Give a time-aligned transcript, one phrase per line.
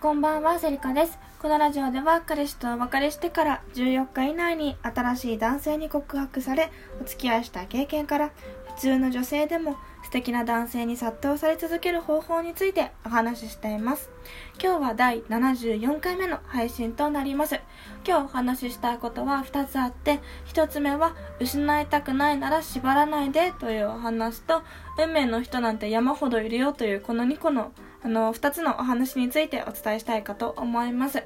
[0.00, 1.18] こんばんは、セリカです。
[1.40, 6.70] このラジオでは彼氏とお別れしてから14日以内に新しい男性に告白され
[7.00, 8.30] お付き合いした経験から
[8.76, 14.08] 普通の女性でも素敵な男性に殺到され続ける方法についてお話ししています。
[14.62, 17.56] 今日は第74回目の配信となります。
[18.06, 24.62] 今日お話ししたいことは2つあって1つ目は失いたくないなら縛らないでというお話と
[24.96, 27.72] 運命の人なんて山ほどいるよというこの2個の
[28.02, 31.24] あの2つのお話についてお伝えしたいかと思います。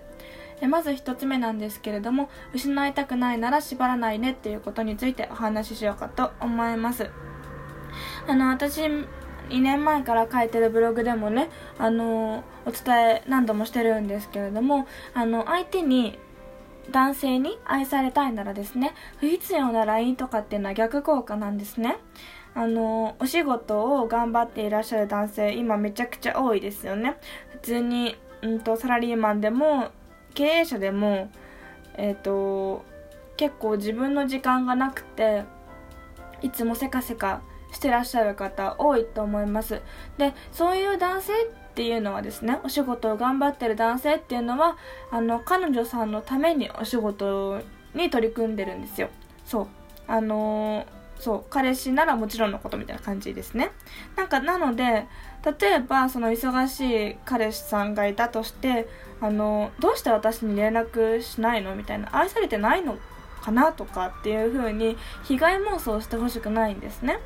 [0.60, 7.10] えまず1つ目なんですけれども失いたくないなら縛らないねっていうことについてお話ししようかと思います。
[8.26, 16.18] あの私2年前から書いてるブログでもねあのお伝え何度もしてるんですけれどもあの相手に
[16.90, 21.98] 男性に愛されたいならですね不必要な LINE とかっていうのは逆効果なんですね。
[22.54, 27.16] あのお仕事を頑張っていらっしゃる男性今めちゃくちゃ多いですよね。
[27.52, 29.90] 普通に、うんと、サラリーマンでも
[30.34, 31.30] 経営者でも
[31.94, 32.84] えっ、ー、と
[33.36, 35.44] 結構自分の時間がなくて
[36.42, 39.80] いつもせかせかしてらっしゃる方多いと思います。
[40.18, 44.76] でそういう男性っていうのはですねお仕事を頑張ってる男性っていうのは
[45.10, 47.62] あの彼女さんのためにお仕事
[47.94, 49.08] に取り組んでるんですよ。
[49.46, 49.66] そう。
[50.06, 53.70] あのーそう彼氏ならもちろんのことみたいな感じですね。
[54.16, 55.06] なんかなので
[55.60, 58.88] 例えばその忙しい彼氏さんがいたとして
[59.20, 62.98] あのどうして私に連絡しないのみたいな愛されてないの
[63.40, 67.20] かなとかっていう風に被害妄想してほしくないんですね。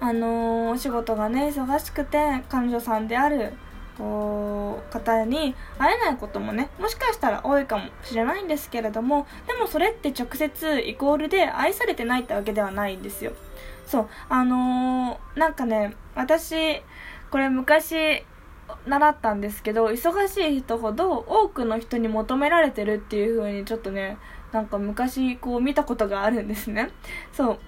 [0.00, 3.52] あのお仕事がね忙しくて彼女さんである
[3.96, 13.32] こう方に会えないこともねもしかしたら多いかもしれないんですけれどもでもそれって直接イコールで愛されてないってわけではないんですよ。
[13.86, 16.82] そうあのー、なんかね私
[17.30, 18.24] これ昔
[18.84, 24.18] 習ったんですけど忙しい人ほど多くの人に求められてるっていう風にちょっとね
[24.52, 26.90] なんか昔こう見たことがあるんですね。
[27.32, 27.58] そう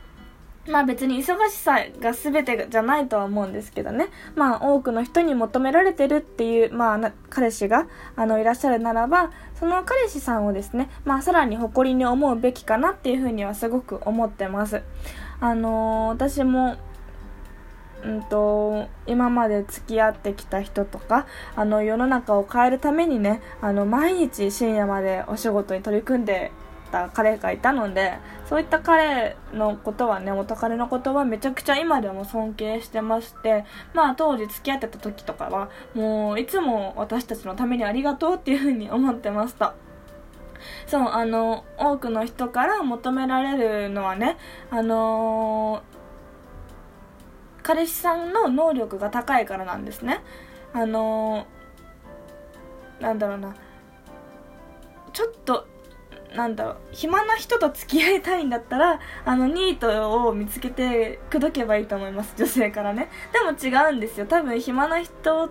[0.71, 4.09] まあ別に忙しさが全てじゃないとは思うんですけどね。
[4.35, 7.87] まあ多くの人に求められてるっていう、まあ彼氏が
[8.17, 14.83] あのいらっしゃるならば、その彼氏さんをですね、まあさらに誇りに思うべきかなっていうふうにはすごく思ってます。
[15.41, 16.77] あのー、私も、
[18.05, 26.53] うんと、今まで付き合ってきた人とか、あの世の中を変えるためにね、あの毎日深夜までお仕事に取り組んで
[26.89, 39.75] った彼がいたのでそういった彼のことはね元彼のことはめちゃくちゃ今でも尊敬してましてまあ当時付き合ってた時とかはもういつも私たちのためにありがとうっていうふうに思ってました。
[40.89, 44.37] そうあの多くの人から求められるのはね
[44.71, 50.21] あのー、彼氏さんの能力が高いからなんですね。
[50.73, 53.55] あのー、なんだろうな。
[55.13, 55.67] ちょっと
[56.35, 63.09] なんだろう暇な人と付き合いたいんだったらあのニートを見つけて口説けばいいと思います女性からね。
[63.33, 64.27] でも違うんですよ。
[64.27, 65.51] 多分暇な人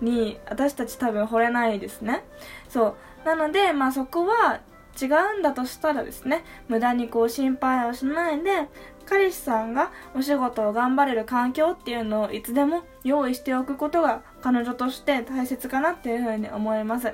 [0.00, 2.24] に私たち多分惚れないですね。
[2.68, 3.26] そう。
[3.26, 4.60] なのでまあそこは
[5.00, 8.68] 違うんだとしたらですね無駄にこう心配をしないで
[9.06, 17.12] 彼氏さんがお仕事を頑張れる環境っていうのをいつでも用意しておくことが彼女として大切かなっていうふうに思います。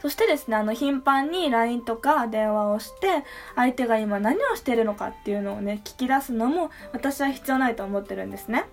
[0.00, 3.24] そしてですね、あの、頻繁に LINE とか電話をして、
[3.56, 8.64] 相手が今何をしてるのかっていうのをね、聞き出すのも、私は必要ないと思ってるんですね。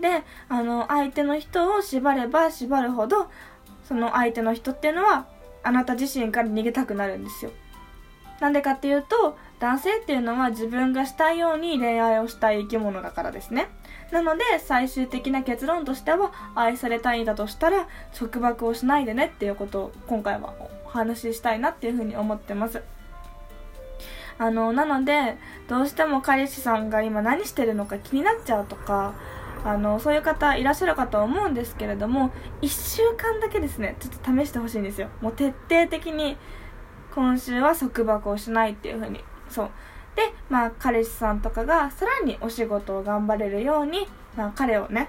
[0.00, 3.30] で、あの、相手の人を縛れば縛るほど、
[3.84, 5.26] その相手の人っていうのは、
[5.62, 7.50] あなた自身から逃げたくなるんですよ。
[8.40, 13.68] なんでかっていうと、男性っていうのは自分がしたいように恋愛をしたい生き物だからですね。
[14.12, 22.82] なので、最終的な結論としては、愛されたいんだとしたら、束縛をしないでねっていうことを今回はお話ししたいなっていうふうに思ってます。
[24.38, 29.14] あの、なので、どうしても彼氏さんが今何してるのか気になっちゃうとか、
[29.64, 32.30] あの、そういう方いらっしゃるかと思うんですけれども、
[32.60, 35.08] 1週間だけですね、ちょっと試してほしいんですよ。
[35.22, 36.36] もう徹底的に、
[37.14, 39.24] 今週は束縛をしないっていうふうに。
[39.48, 39.70] そう。
[40.16, 44.06] で、まあ、彼氏さんとかがさらにお仕事を頑張れるように、
[44.36, 45.08] まあ、彼をね、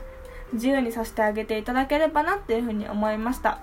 [0.54, 3.60] 自由にさせてあげていただければなっていうふうに思いました。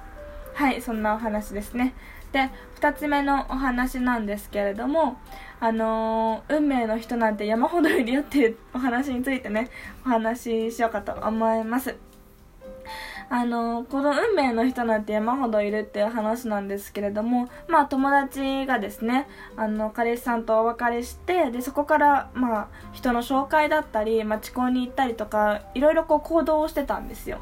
[0.55, 1.95] はい、そんなお話ですね。
[2.33, 2.51] で、
[2.81, 5.19] 2つ目のお話なんですけれども、
[5.61, 9.71] あのー、運命の人なんて山ほどいるよっていうお話についてね、
[10.05, 11.97] お話ししようかと思います。
[13.29, 19.27] あの、この運命の人なんて山ほどいるっていう話なんですけれども、まあ友達がですね、
[19.57, 27.39] あの、彼氏さんとお別れして、で、そこから、まあ、人の紹介だったり、町コンに行ったりとか、いろいろこう行動をしてたんですよ。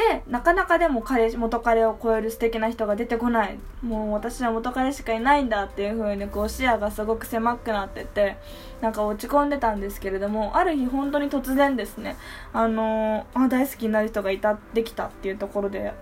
[0.00, 3.58] でなかなかでも彼元彼を超える素敵な人が出てこない。
[3.82, 8.38] もう私は元彼しかいないんだっていう風にこう視野がすごく狭くなってて
[8.80, 12.16] なんか落ち込んでたんですけれどもある日本当に突然ですね
[12.54, 15.92] あのあ大好きになる人がいたできたっていうところで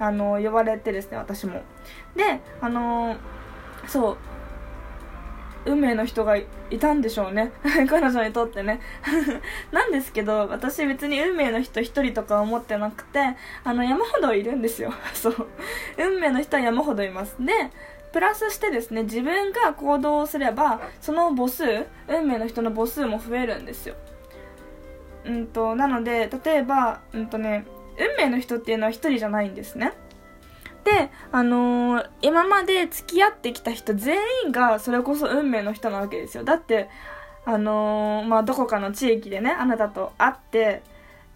[0.00, 1.62] あの呼ばれてですね私も。
[2.16, 3.14] であの
[3.86, 4.16] そう
[5.66, 6.46] 運命の人がい
[6.78, 7.52] たんでしょうね。
[7.88, 8.80] 彼女にとってね。
[9.72, 14.92] なんですけど私別に運命の人1人とか思ってなくてあの山ほどいるんですよ。
[15.14, 15.48] そう。
[15.98, 17.36] 運命の人は山ほどいます。
[17.38, 17.52] で
[18.12, 21.64] プラスしてですね自分が行動すればその母数
[22.06, 23.96] 運命の人の母数も増えるんですよ。
[25.24, 27.64] うんとなので例えばうんとね
[27.98, 29.92] 運命の人っていうのは1人じゃないんですね。
[30.84, 36.44] で、あのー、今まで付き合ってきた人全員がそれこそ運命の人なわけですよ。
[36.44, 36.88] だって、
[37.46, 40.82] あのー、まあ、どこかの地域でね、あなたと会って、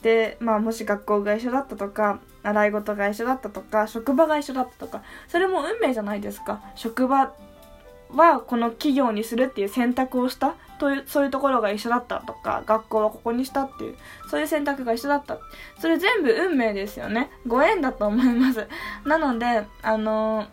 [0.02, 6.62] で、まあ、もし学校が一緒だったとか、習い事が一緒だったとか、職場が一緒だったとか、それも運命じゃないですか。
[6.74, 7.32] 職場
[8.10, 13.96] はこの企業にするっていう選択をしたというそういうところが一緒だったとか学校はここにしたっていう
[14.31, 15.38] そういう選択が一緒だった。
[15.78, 17.31] それ全部運命ですよね。
[17.46, 18.66] ご縁だと思います。
[19.05, 20.46] なのであの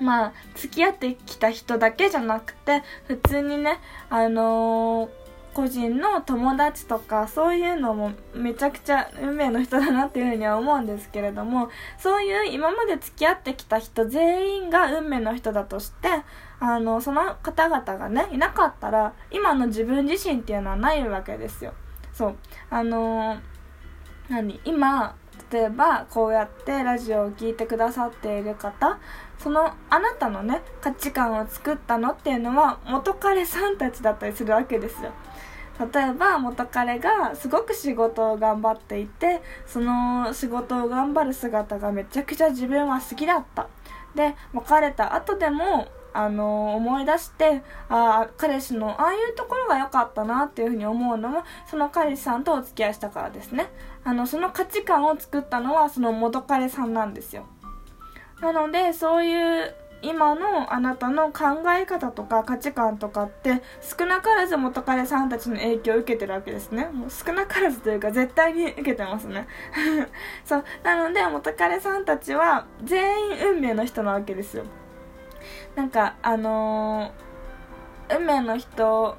[0.00, 3.78] ー、まあ付き合ってきた人だけじゃなくて普通にね
[4.08, 5.19] あのー
[5.52, 11.68] 個人の友達とかそういうのもめちゃくちゃ運命の人だなっていうふうには思うんですけれども
[11.98, 16.08] そういう今まで付き合ってきた人全員が運命の人だとして
[16.60, 21.74] あのその方々がねいなかったら今の自分自身っていうのはないわけですよ。
[22.12, 22.36] そう。
[22.68, 23.38] あの
[24.28, 24.60] 何？
[24.64, 25.16] 今
[25.52, 28.98] 例えばこうやってラジオを聴いてくださっている方
[29.38, 35.12] そのあなたのね価値観を作ったのっていうのは元彼さんたちだったりするわけですよ。
[35.92, 43.66] 例えば元彼がすごく仕事を頑張っていてその仕事を頑張る姿がめちゃくちゃ自分は好きだった。
[44.14, 53.68] で別れた後でもあの思い出してあ彼氏のああいうところが良かったなっていうふうに思うのもその彼氏さんとお付き合いしたからですね。
[54.04, 57.46] あのその価値観を作ったのはその元彼さんなんですよ。
[58.40, 66.86] なのでそういう今のあなたの考え方とか価値観とかって少なからず元彼さんたちの影響を受けてるわけですね。
[66.86, 69.46] もう少なからずというか絶対に受けてますね。
[70.44, 70.64] そう。
[70.82, 74.64] なので元彼さんたちは全員運命の人なわけですよ。
[75.76, 79.16] なんかあのー、運命の人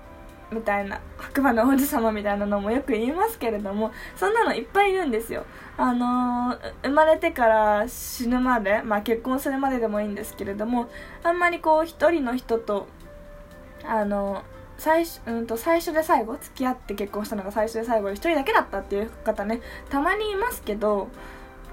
[0.52, 5.46] みたいな白馬の王子様みたいなのもよく言いますけれどもそんなのいっぱいいるんですよ。
[5.78, 10.90] あのー、生まれてから死ぬまでまあ結婚するまででもいいんですけれども
[11.24, 12.88] あんまりこう一人の人と
[13.86, 19.62] あのー最初うんと最初で最後付き合って結婚したのが最初で最後で1人だけだったっていう方ね
[19.92, 21.08] たまにいますけど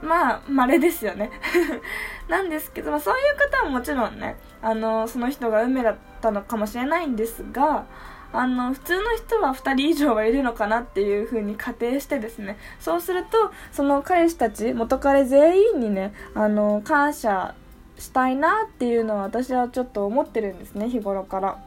[0.02, 1.30] まあ稀ですよね。
[2.28, 7.86] なんですけど、まあ、そういう方はもちろんねあのその人が運命だったのかもしれないんですが
[8.32, 17.54] あの普通の人は2人以上はいるのかなっていう風に仮定してですねそうするとその彼氏たち元彼全員にねあの感謝
[17.98, 21.58] したいなっていうのは私はちょっと思ってるんですね日頃から。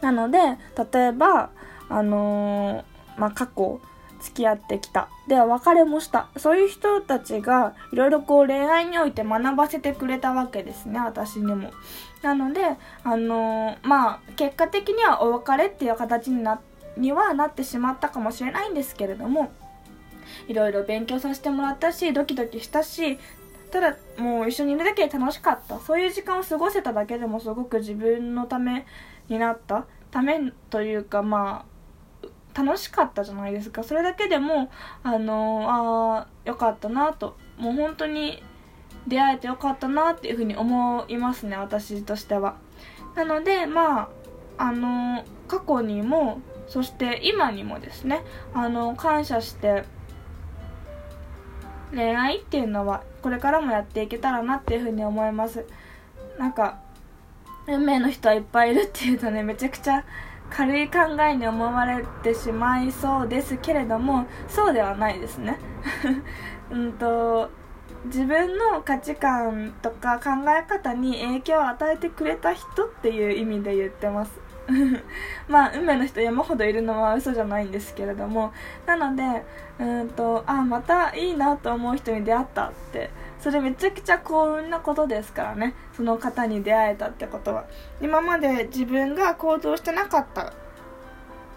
[0.00, 0.38] なので
[0.92, 1.50] 例えば
[1.88, 3.80] あのー、まあ、過去
[4.26, 5.08] 付き合ってきた。
[5.28, 6.28] では別れもした。
[6.36, 10.98] そういう人たちがいろいろこう恋愛において学ばせてくれたわけですね。
[10.98, 11.70] 私にも。
[12.22, 12.60] なので
[13.04, 16.60] あのー、まあ結果的にはお別れっていう形にな
[16.96, 19.52] にはなってしまったかもしれないんですけれども
[20.48, 23.18] いろいろ勉強させてもらったしドキドキしたし
[23.70, 25.78] ただもう一緒にいるだけで楽しかった。
[25.80, 28.86] そういう時間を過ごせただけでもすごく自分のため
[29.28, 29.84] になった。
[30.10, 31.75] ためというかまあ
[32.56, 33.82] 楽しかったじゃないですか。
[33.82, 34.70] それだけでも
[35.02, 37.36] あのあよかったなと。
[37.58, 38.42] もう本当に
[39.06, 42.56] 出会えてよかったなっていうふうに思いますね私としては。
[43.14, 44.10] なのでま
[44.58, 48.22] ああの過去にもそして今にもですね
[48.52, 49.84] あの感謝して
[51.92, 55.64] 恋愛っていうのはこれからもやっていけたらなっていうふうに思います。
[56.38, 56.78] なんか
[57.66, 60.04] 運命の人はいっぱいいるっていうとねめちゃくちゃ
[60.50, 65.58] 軽い考えに思われてしまいそうですけれどもそうではないですね。
[66.70, 67.50] うんと
[68.06, 74.45] 自分の価値観とか考え方に影響を与えてくれた人っていう意味で言ってます。
[75.48, 78.52] まあ運命の人山ほどいるのは嘘じゃないんですけれども
[78.86, 79.44] なので
[79.78, 85.74] うんとあまたいいなと思う人に出会ったってそれめちゃくちゃ幸運なことですからね。
[85.92, 87.64] その方に出会えたってことは。
[88.00, 90.52] 今まで自分が行動してなかった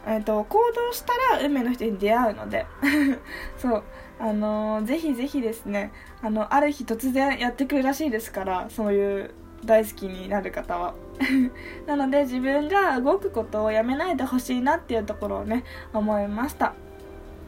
[0.05, 2.67] えーと、行動したら運命の人に出会うので。
[3.57, 3.83] そう。
[4.19, 9.31] あのー、ぜひぜひですねあのある日突然やってくるらしいですからそういう
[9.63, 10.93] 大好きになる方は。
[11.85, 16.73] なので自分が動くことをやめないでほしいなっていうところをね思いました。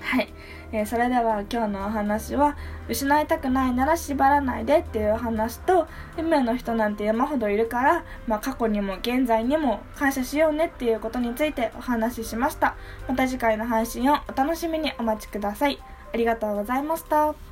[0.02, 0.34] はい、
[0.72, 2.58] えー、それでは今日のお話は
[2.90, 5.88] 失いたくないなら縛らないでっていう話と
[6.18, 12.76] 運の人なんて山ほどいるから、まあ、過去にも現在にも感謝しようねっていうことについてお話ししました。
[13.08, 15.80] また次回の配信をお楽しみにお待ちください。
[16.14, 17.51] ありがとうございました。